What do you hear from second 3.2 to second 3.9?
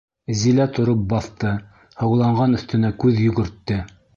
йүгертте.